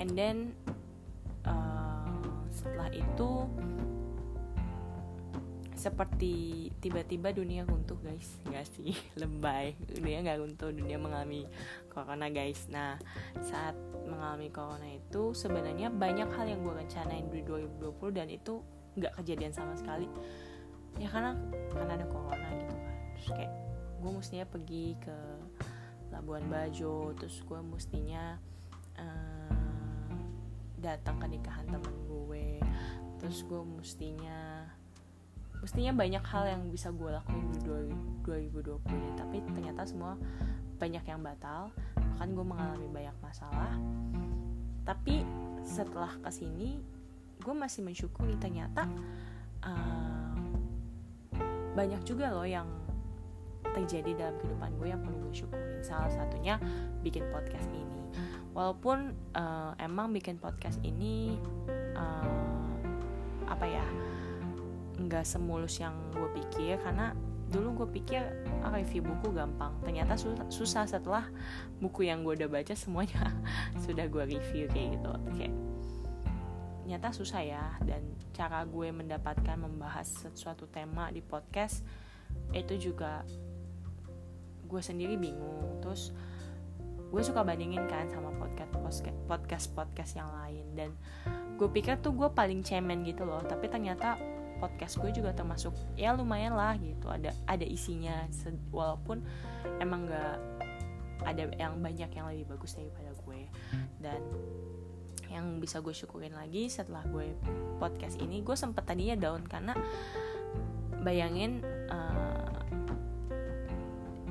And 0.00 0.10
then 0.18 0.36
setelah 2.64 2.88
itu 2.96 3.44
seperti 5.76 6.72
tiba-tiba 6.80 7.28
dunia 7.36 7.68
runtuh 7.68 8.00
guys. 8.00 8.40
Nggak 8.48 8.66
sih? 8.72 8.96
Lebay. 9.20 9.76
Dunia 9.84 10.24
nggak 10.24 10.38
runtuh 10.40 10.72
dunia 10.72 10.96
mengalami 10.96 11.44
corona 11.92 12.32
guys. 12.32 12.64
Nah 12.72 12.96
saat 13.44 13.76
mengalami 14.08 14.48
corona 14.48 14.88
itu 14.88 15.36
sebenarnya 15.36 15.92
banyak 15.92 16.32
hal 16.32 16.46
yang 16.48 16.64
gue 16.64 16.72
rencanain 16.72 17.28
di 17.28 17.44
2020 17.44 18.16
dan 18.16 18.32
itu 18.32 18.64
nggak 18.96 19.12
kejadian 19.20 19.52
sama 19.52 19.76
sekali. 19.76 20.08
Ya 20.96 21.12
karena 21.12 21.36
karena 21.68 22.00
ada 22.00 22.06
corona 22.08 22.48
gitu 22.56 22.76
kan. 22.80 22.96
Terus 23.20 23.28
kayak 23.36 23.52
gue 24.00 24.10
mestinya 24.16 24.46
pergi 24.48 24.86
ke 25.04 25.16
Labuan 26.16 26.48
Bajo 26.48 27.12
terus 27.18 27.44
gue 27.44 27.60
mestinya 27.60 28.40
uh, 28.96 29.52
datang 30.80 31.20
ke 31.20 31.26
nikahan 31.28 31.68
temen 31.68 32.03
terus 33.24 33.40
gue 33.48 33.56
mestinya 33.80 34.68
mestinya 35.64 35.96
banyak 35.96 36.20
hal 36.28 36.44
yang 36.44 36.62
bisa 36.68 36.92
gue 36.92 37.08
lakuin 37.08 37.48
di 37.56 37.58
2020 37.64 38.84
ini. 38.92 39.10
Tapi 39.16 39.36
ternyata 39.48 39.88
semua 39.88 40.12
banyak 40.76 41.00
yang 41.08 41.24
batal 41.24 41.72
bahkan 41.96 42.28
gue 42.36 42.44
mengalami 42.44 42.84
banyak 42.92 43.16
masalah. 43.24 43.72
Tapi 44.84 45.24
setelah 45.64 46.12
ke 46.20 46.28
sini 46.28 46.84
gue 47.40 47.54
masih 47.56 47.80
mensyukuri 47.80 48.36
ternyata 48.36 48.84
uh, 49.64 50.36
banyak 51.72 52.04
juga 52.04 52.28
loh 52.28 52.44
yang 52.44 52.68
terjadi 53.72 54.20
dalam 54.20 54.36
kehidupan 54.36 54.70
gue 54.76 54.88
yang 54.92 55.00
perlu 55.00 55.16
gue 55.24 55.32
syukurin 55.32 55.80
salah 55.80 56.12
satunya 56.12 56.60
bikin 57.00 57.24
podcast 57.32 57.72
ini. 57.72 58.04
Walaupun 58.52 59.16
uh, 59.32 59.72
emang 59.80 60.12
bikin 60.12 60.36
podcast 60.36 60.76
ini 60.84 61.40
uh, 61.96 62.53
apa 63.48 63.66
ya 63.68 63.84
nggak 64.94 65.26
semulus 65.26 65.82
yang 65.82 65.94
gue 66.14 66.28
pikir 66.42 66.78
karena 66.80 67.12
dulu 67.50 67.84
gue 67.84 68.02
pikir 68.02 68.22
ah, 68.66 68.72
review 68.74 69.06
buku 69.06 69.30
gampang. 69.30 69.74
Ternyata 69.86 70.18
susah, 70.50 70.90
setelah 70.90 71.28
buku 71.78 72.10
yang 72.10 72.26
gue 72.26 72.34
udah 72.34 72.50
baca 72.50 72.74
semuanya 72.74 73.30
sudah 73.84 74.10
gue 74.10 74.24
review 74.38 74.66
kayak 74.70 74.98
gitu. 74.98 75.12
Kayak 75.38 75.54
ternyata 76.84 77.16
susah 77.16 77.40
ya 77.40 77.64
dan 77.88 78.04
cara 78.36 78.60
gue 78.68 78.92
mendapatkan 78.92 79.56
membahas 79.56 80.04
sesuatu 80.04 80.68
tema 80.68 81.08
di 81.08 81.24
podcast 81.24 81.80
itu 82.52 82.90
juga 82.90 83.22
gue 84.66 84.82
sendiri 84.82 85.14
bingung. 85.14 85.78
Terus 85.78 86.10
gue 87.14 87.22
suka 87.22 87.46
bandingin 87.46 87.86
kan 87.86 88.10
sama 88.10 88.34
podcast 88.34 88.74
podcast 89.30 89.66
podcast 89.78 90.12
yang 90.18 90.26
lain 90.42 90.66
dan 90.74 90.90
gue 91.54 91.68
pikir 91.70 92.02
tuh 92.02 92.12
gue 92.14 92.28
paling 92.34 92.66
cemen 92.66 93.06
gitu 93.06 93.22
loh 93.22 93.42
tapi 93.46 93.70
ternyata 93.70 94.18
podcast 94.64 94.96
gue 95.02 95.10
juga 95.12 95.36
termasuk 95.36 95.74
ya 95.98 96.16
lumayan 96.16 96.56
lah 96.56 96.72
gitu. 96.78 97.12
Ada 97.12 97.36
ada 97.44 97.66
isinya 97.66 98.24
walaupun 98.72 99.20
emang 99.82 100.08
gak 100.08 100.38
ada 101.24 101.48
yang 101.56 101.80
banyak 101.80 102.10
yang 102.12 102.26
lebih 102.32 102.56
bagus 102.56 102.72
daripada 102.78 103.12
gue. 103.12 103.40
Dan 104.00 104.20
yang 105.28 105.58
bisa 105.58 105.84
gue 105.84 105.92
syukurin 105.92 106.32
lagi 106.32 106.70
setelah 106.70 107.02
gue 107.10 107.34
podcast 107.82 108.20
ini 108.22 108.44
gue 108.44 108.54
sempet 108.54 108.86
tadinya 108.86 109.18
down 109.18 109.42
karena 109.44 109.74
bayangin 111.02 111.64
uh, 111.90 112.54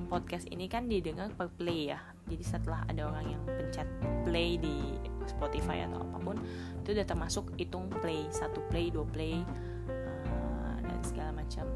podcast 0.07 0.47
ini 0.53 0.69
kan 0.69 0.89
didengar 0.89 1.29
per 1.37 1.53
play 1.53 1.93
ya. 1.93 2.01
Jadi 2.25 2.43
setelah 2.45 2.87
ada 2.89 3.05
orang 3.05 3.37
yang 3.37 3.43
pencet 3.45 3.89
play 4.25 4.57
di 4.57 4.97
Spotify 5.27 5.85
atau 5.87 6.01
apa 6.03 6.17
pun 6.19 6.37
itu 6.83 6.89
udah 6.91 7.07
termasuk 7.07 7.55
hitung 7.55 7.87
play 8.01 8.27
satu 8.31 8.59
play 8.67 8.91
dua 8.91 9.07
play 9.07 9.41
uh, 9.87 10.77
dan 10.83 10.99
segala 11.03 11.31
macam. 11.31 11.67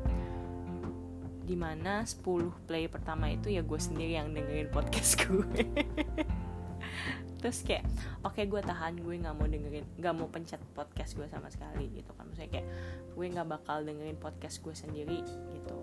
Di 1.47 1.55
mana 1.55 2.03
10 2.03 2.67
play 2.67 2.91
pertama 2.91 3.31
itu 3.31 3.47
ya 3.47 3.63
gue 3.63 3.79
sendiri 3.79 4.19
yang 4.19 4.35
dengerin 4.35 4.67
podcast 4.67 5.15
gue. 5.23 5.63
Terus 7.39 7.63
kayak 7.63 7.87
oke 8.27 8.35
okay, 8.35 8.51
gue 8.51 8.59
tahan 8.59 8.99
gue 8.99 9.15
nggak 9.15 9.31
mau 9.31 9.47
dengerin 9.47 9.85
nggak 9.95 10.13
mau 10.17 10.27
pencet 10.27 10.59
podcast 10.75 11.15
gue 11.15 11.23
sama 11.31 11.47
sekali 11.47 11.87
gitu 11.95 12.11
kan. 12.19 12.27
Maksudnya 12.27 12.51
kayak 12.51 12.67
gue 13.15 13.25
nggak 13.31 13.47
bakal 13.47 13.79
dengerin 13.79 14.19
podcast 14.19 14.59
gue 14.59 14.75
sendiri 14.75 15.23
gitu. 15.55 15.79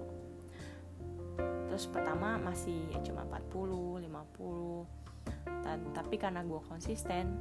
Terus 1.73 1.89
pertama 1.89 2.37
masih 2.37 2.93
ya 2.93 3.01
cuma 3.01 3.25
40 3.25 4.05
50 4.05 5.04
tapi 5.97 6.21
karena 6.21 6.45
gue 6.45 6.61
konsisten 6.69 7.41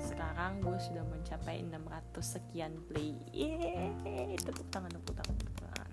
sekarang 0.00 0.64
gue 0.64 0.78
sudah 0.80 1.04
mencapai 1.04 1.60
600 1.60 2.24
sekian 2.24 2.72
play. 2.88 3.12
Yeay, 3.36 4.36
tepuk 4.40 4.66
tangan 4.72 4.88
tepuk 4.88 5.14
tangan 5.18 5.36
tepuk 5.36 5.56
tangan. 5.60 5.90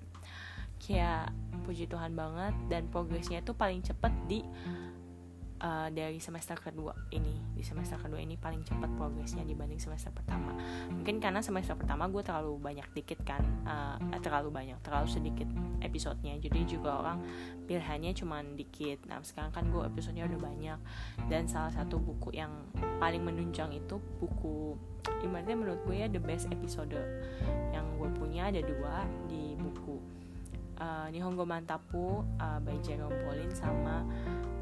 Kayak 0.79 1.35
puji 1.67 1.85
Tuhan 1.91 2.15
banget 2.15 2.55
dan 2.71 2.87
progresnya 2.87 3.43
itu 3.43 3.51
paling 3.51 3.83
cepet 3.83 4.13
di 4.31 4.39
uh, 5.61 5.89
dari 5.89 6.21
semester 6.21 6.57
kedua 6.57 6.93
ini 7.13 7.33
di 7.57 7.65
semester 7.65 7.97
kedua 7.97 8.21
ini 8.21 8.37
paling 8.37 8.61
cepat 8.61 8.89
progresnya 8.93 9.41
dibanding 9.41 9.81
semester 9.81 10.13
pertama. 10.13 10.53
Mungkin 10.93 11.17
karena 11.17 11.41
semester 11.41 11.73
pertama 11.73 12.05
gue 12.09 12.21
terlalu 12.21 12.61
banyak 12.61 12.87
dikit 12.93 13.19
kan 13.25 13.41
uh, 13.65 13.97
terlalu 14.21 14.53
banyak 14.53 14.77
terlalu 14.85 15.07
sedikit 15.09 15.49
episodenya. 15.81 16.37
Jadi 16.37 16.77
juga 16.77 17.01
orang 17.01 17.17
pilihannya 17.65 18.13
cuma 18.13 18.45
dikit. 18.45 19.05
Nah 19.09 19.21
sekarang 19.25 19.49
kan 19.53 19.65
gue 19.73 19.81
episodenya 19.85 20.29
udah 20.29 20.39
banyak. 20.41 20.79
Dan 21.25 21.49
salah 21.49 21.73
satu 21.73 21.97
buku 21.97 22.37
yang 22.37 22.53
paling 23.01 23.25
menunjang 23.25 23.73
itu 23.73 23.97
buku 24.21 24.77
ibaratnya 25.23 25.55
menurut 25.57 25.81
gue 25.89 25.95
ya 25.97 26.07
the 26.09 26.21
best 26.21 26.45
episode. 26.53 26.93
Yang 27.73 27.85
gue 27.97 28.09
punya 28.13 28.53
ada 28.53 28.61
dua 28.61 29.05
di 29.25 29.57
buku. 29.57 29.97
Uh, 30.77 31.09
Nihongo 31.09 31.41
Mantapu 31.41 32.21
uh, 32.21 32.61
by 32.61 32.77
Jerome 32.85 33.17
Pauline 33.25 33.49
sama 33.49 34.05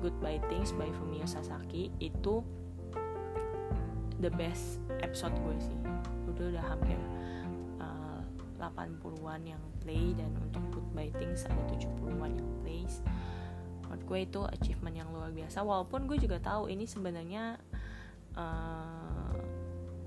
Goodbye 0.05 0.38
Things 0.53 0.69
by 0.77 0.85
Fumio 1.01 1.25
Sasaki 1.25 1.89
itu 1.97 2.45
the 4.21 4.29
best 4.38 4.77
episode 5.01 5.33
gue 5.33 5.57
sih. 5.57 5.79
Udah 6.29 6.45
udah 6.53 6.65
hampir 6.69 6.93
uh, 7.81 8.21
80-an 8.62 9.41
yang 9.50 9.63
play 9.81 10.13
dan 10.13 10.29
untuk 10.38 10.62
Goodbye 10.77 11.09
Things 11.17 11.50
ada 11.50 11.57
70-an 11.74 12.38
yang 12.38 12.51
plays. 12.62 13.01
Menurut 13.81 14.01
gue 14.05 14.19
itu 14.29 14.41
achievement 14.45 14.93
yang 14.93 15.09
luar 15.09 15.33
biasa. 15.33 15.65
Walaupun 15.65 16.05
gue 16.05 16.21
juga 16.21 16.38
tahu 16.38 16.69
ini 16.69 16.85
sebenarnya 16.85 17.57
uh, 18.38 19.33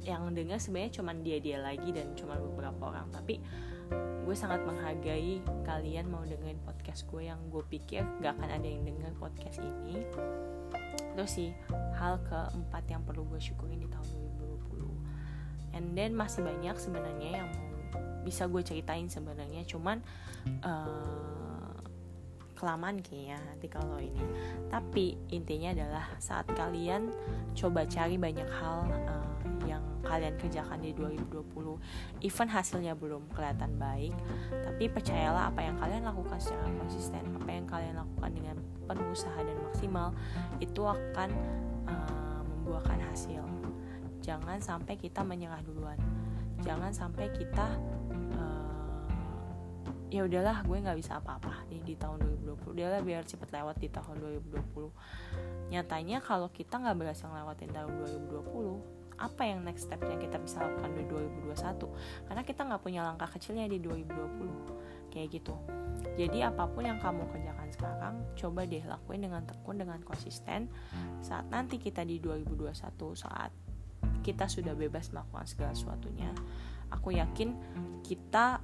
yang 0.07 0.31
dengar 0.31 0.63
sebenarnya 0.63 1.03
cuma 1.03 1.11
dia 1.11 1.43
dia 1.43 1.59
lagi 1.59 1.91
dan 1.91 2.15
cuma 2.15 2.39
beberapa 2.39 2.95
orang. 2.95 3.11
Tapi 3.11 3.43
gue 4.29 4.37
sangat 4.37 4.61
menghargai 4.69 5.41
kalian 5.65 6.13
mau 6.13 6.21
dengerin 6.21 6.61
podcast 6.61 7.09
gue 7.09 7.33
yang 7.33 7.41
gue 7.49 7.65
pikir 7.65 8.05
gak 8.21 8.37
akan 8.37 8.61
ada 8.61 8.69
yang 8.69 8.85
denger 8.85 9.13
podcast 9.17 9.57
ini. 9.65 10.05
Terus 11.17 11.31
sih 11.33 11.51
hal 11.97 12.21
keempat 12.29 12.85
yang 12.93 13.03
perlu 13.03 13.25
gue 13.27 13.41
syukurin 13.41 13.81
di 13.81 13.89
tahun 13.89 14.07
2020 15.73 15.77
and 15.77 15.97
then 15.97 16.13
masih 16.13 16.45
banyak 16.45 16.77
sebenarnya 16.77 17.43
yang 17.43 17.49
bisa 18.23 18.45
gue 18.45 18.61
ceritain 18.61 19.09
sebenarnya. 19.09 19.65
Cuman 19.65 20.05
uh, 20.61 21.73
kelamaan 22.59 22.99
kayaknya 22.99 23.39
nanti 23.49 23.67
kalau 23.71 23.97
ini. 24.03 24.21
Tapi 24.69 25.15
intinya 25.31 25.73
adalah 25.73 26.07
saat 26.19 26.51
kalian 26.53 27.15
coba 27.55 27.87
cari 27.87 28.19
banyak 28.19 28.49
hal 28.51 28.91
uh, 29.09 29.18
kalian 30.07 30.35
kerjakan 30.39 30.79
di 30.83 30.95
2020 30.95 32.23
even 32.23 32.49
hasilnya 32.49 32.95
belum 32.95 33.27
kelihatan 33.35 33.75
baik 33.77 34.15
tapi 34.63 34.87
percayalah 34.91 35.51
apa 35.51 35.61
yang 35.65 35.77
kalian 35.79 36.07
lakukan 36.07 36.39
secara 36.39 36.71
konsisten 36.79 37.23
apa 37.39 37.51
yang 37.51 37.67
kalian 37.67 37.95
lakukan 37.99 38.31
dengan 38.31 38.57
penuh 38.89 39.13
usaha 39.13 39.37
dan 39.37 39.57
maksimal 39.61 40.17
itu 40.65 40.81
akan 40.81 41.29
uh, 41.85 42.41
membuahkan 42.41 42.99
hasil. 43.13 43.45
Jangan 44.25 44.59
sampai 44.65 44.97
kita 44.97 45.21
menyerah 45.21 45.61
duluan. 45.61 46.01
Jangan 46.65 46.91
sampai 46.91 47.29
kita 47.37 47.69
uh, 48.35 49.05
ya 50.09 50.25
udahlah 50.25 50.65
gue 50.65 50.77
nggak 50.81 50.99
bisa 50.99 51.21
apa-apa 51.21 51.69
nih 51.69 51.85
di 51.85 51.95
tahun 52.01 52.25
2020 52.41 52.81
udahlah 52.81 53.01
biar 53.05 53.29
cepet 53.29 53.53
lewat 53.53 53.77
di 53.77 53.93
tahun 53.93 54.17
2020 54.41 55.69
nyatanya 55.69 56.25
kalau 56.25 56.49
kita 56.49 56.81
nggak 56.81 56.97
berhasil 56.97 57.29
lewatin 57.29 57.69
tahun 57.77 57.93
2020 58.09 58.98
apa 59.19 59.43
yang 59.45 59.67
next 59.67 59.91
step 59.91 59.99
yang 60.07 60.23
kita 60.23 60.39
bisa 60.39 60.63
lakukan 60.63 60.95
di 60.95 61.05
2021 61.11 62.31
karena 62.31 62.43
kita 62.47 62.61
nggak 62.65 62.83
punya 62.83 63.01
langkah 63.03 63.29
kecilnya 63.29 63.67
di 63.67 63.83
2020 63.83 65.11
kayak 65.11 65.29
gitu. 65.35 65.55
Jadi 66.15 66.47
apa 66.47 66.71
pun 66.71 66.87
yang 66.87 67.03
kamu 67.03 67.27
kerjakan 67.27 67.69
sekarang 67.75 68.15
coba 68.39 68.63
deh 68.63 68.85
lakuin 68.87 69.27
dengan 69.27 69.43
tekun 69.43 69.77
dengan 69.83 69.99
konsisten. 70.07 70.71
Saat 71.19 71.51
nanti 71.51 71.83
kita 71.83 72.07
di 72.07 72.23
2021 72.23 72.73
saat 73.19 73.51
kita 74.23 74.47
sudah 74.47 74.79
bebas 74.79 75.11
melakukan 75.11 75.47
segala 75.49 75.73
sesuatunya 75.75 76.31
aku 76.93 77.17
yakin 77.17 77.53
kita 78.05 78.61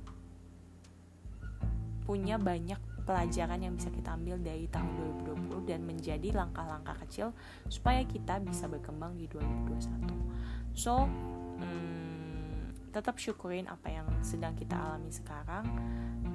punya 2.04 2.36
banyak 2.36 2.76
pelajaran 3.04 3.60
yang 3.60 3.76
bisa 3.76 3.92
kita 3.92 4.16
ambil 4.16 4.40
dari 4.40 4.68
tahun 4.68 4.92
2020 5.24 5.68
dan 5.68 5.80
menjadi 5.84 6.28
langkah-langkah 6.32 6.96
kecil 7.04 7.36
supaya 7.68 8.00
kita 8.04 8.40
bisa 8.40 8.68
berkembang 8.68 9.16
di 9.16 9.28
2021. 9.28 10.04
So, 10.74 11.06
hmm, 11.06 12.90
tetap 12.90 13.18
syukurin 13.18 13.70
apa 13.70 13.90
yang 13.90 14.06
sedang 14.20 14.58
kita 14.58 14.74
alami 14.74 15.10
sekarang. 15.10 15.64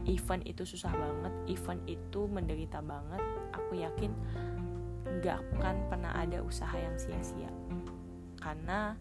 Event 0.08 0.44
itu 0.48 0.64
susah 0.66 0.90
banget, 0.96 1.34
event 1.52 1.84
itu 1.86 2.26
menderita 2.26 2.80
banget. 2.82 3.22
Aku 3.54 3.78
yakin 3.78 4.12
gak 5.20 5.44
akan 5.60 5.76
pernah 5.92 6.16
ada 6.16 6.40
usaha 6.40 6.74
yang 6.74 6.96
sia-sia 6.96 7.52
karena 8.40 8.96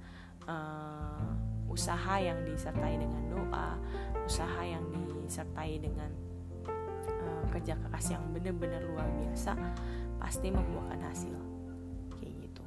uh, 0.51 1.23
usaha 1.71 2.19
yang 2.19 2.43
disertai 2.43 2.99
dengan 2.99 3.23
doa, 3.31 3.79
usaha 4.27 4.61
yang 4.67 4.83
disertai 5.23 5.79
dengan 5.79 6.11
kerja 7.49 7.75
keras 7.81 8.07
yang 8.13 8.23
bener-bener 8.31 8.85
luar 8.93 9.09
biasa 9.19 9.57
pasti 10.21 10.53
membuahkan 10.53 11.01
hasil 11.01 11.37
kayak 12.21 12.35
gitu 12.45 12.65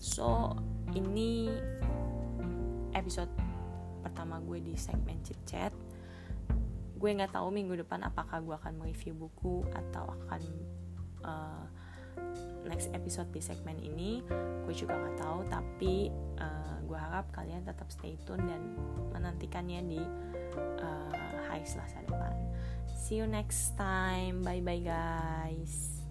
so 0.00 0.56
ini 0.94 1.50
episode 2.94 3.30
pertama 4.00 4.40
gue 4.40 4.62
di 4.62 4.74
segmen 4.78 5.20
chit 5.24 5.38
chat 5.44 5.74
gue 6.98 7.10
nggak 7.14 7.30
tahu 7.34 7.52
minggu 7.52 7.78
depan 7.84 8.02
apakah 8.06 8.42
gue 8.42 8.54
akan 8.58 8.74
mereview 8.80 9.14
buku 9.14 9.62
atau 9.70 10.10
akan 10.24 10.42
uh, 11.22 11.64
next 12.66 12.90
episode 12.90 13.30
di 13.30 13.38
segmen 13.38 13.78
ini 13.78 14.22
gue 14.66 14.74
juga 14.74 14.98
nggak 14.98 15.16
tahu 15.20 15.38
tapi 15.46 15.94
uh, 16.42 16.82
gue 16.82 16.98
harap 16.98 17.30
kalian 17.30 17.62
tetap 17.62 17.86
stay 17.92 18.18
tune 18.26 18.42
dan 18.48 18.74
menantikannya 19.14 19.80
di 19.86 20.00
uh, 20.82 21.12
hari 21.46 21.62
Selasa 21.62 22.02
depan 22.02 22.34
See 23.08 23.16
you 23.16 23.26
next 23.26 23.72
time. 23.78 24.42
Bye 24.44 24.60
bye, 24.60 24.84
guys. 24.84 26.04